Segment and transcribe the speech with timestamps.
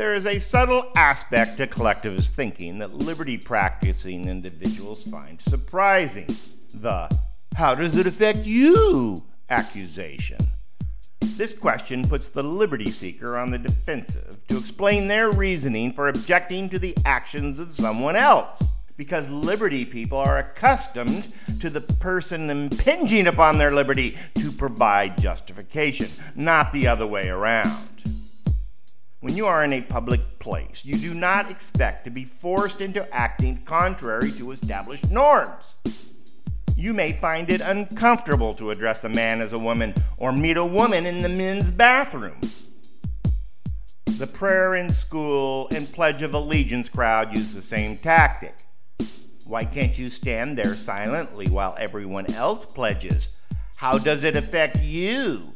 [0.00, 6.26] There is a subtle aspect to collectivist thinking that liberty practicing individuals find surprising
[6.72, 7.14] the
[7.54, 10.38] how does it affect you accusation.
[11.36, 16.70] This question puts the liberty seeker on the defensive to explain their reasoning for objecting
[16.70, 18.62] to the actions of someone else
[18.96, 21.30] because liberty people are accustomed
[21.60, 27.89] to the person impinging upon their liberty to provide justification, not the other way around.
[29.20, 33.06] When you are in a public place, you do not expect to be forced into
[33.14, 35.74] acting contrary to established norms.
[36.74, 40.64] You may find it uncomfortable to address a man as a woman or meet a
[40.64, 42.40] woman in the men's bathroom.
[44.06, 48.54] The prayer in school and Pledge of Allegiance crowd use the same tactic.
[49.44, 53.28] Why can't you stand there silently while everyone else pledges?
[53.76, 55.52] How does it affect you?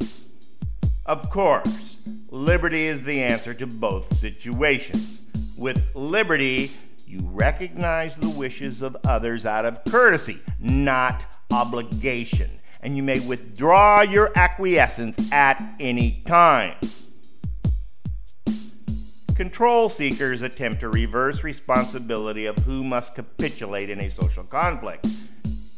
[1.07, 1.94] Of course,
[2.35, 5.23] liberty is the answer to both situations.
[5.57, 6.73] With liberty,
[7.07, 12.51] you recognize the wishes of others out of courtesy, not obligation,
[12.83, 16.75] and you may withdraw your acquiescence at any time.
[19.37, 25.07] Control seekers attempt to reverse responsibility of who must capitulate in a social conflict.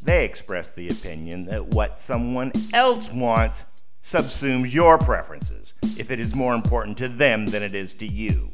[0.03, 3.67] They express the opinion that what someone else wants
[4.07, 8.53] subsumes your preferences if it is more important to them than it is to you.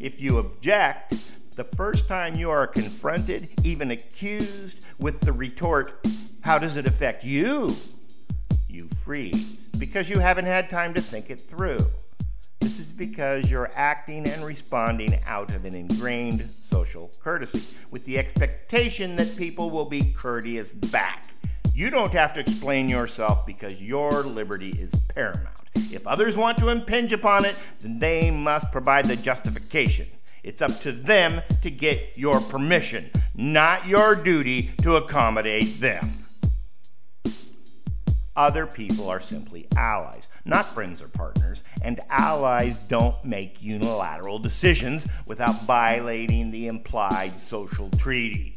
[0.00, 1.14] If you object,
[1.54, 6.04] the first time you are confronted, even accused, with the retort,
[6.40, 7.72] How does it affect you?
[8.68, 11.86] you freeze because you haven't had time to think it through.
[12.58, 18.18] This is because you're acting and responding out of an ingrained social courtesy, with the
[18.18, 21.31] expectation that people will be courteous back.
[21.74, 25.48] You don't have to explain yourself because your liberty is paramount.
[25.74, 30.06] If others want to impinge upon it, then they must provide the justification.
[30.42, 36.10] It's up to them to get your permission, not your duty to accommodate them.
[38.36, 45.06] Other people are simply allies, not friends or partners, and allies don't make unilateral decisions
[45.26, 48.56] without violating the implied social treaty.